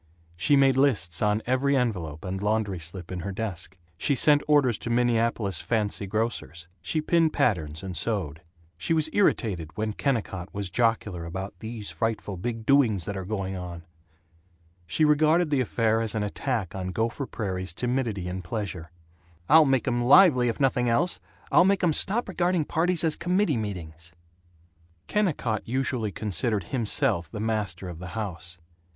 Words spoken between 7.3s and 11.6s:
patterns and sewed. She was irritated when Kennicott was jocular about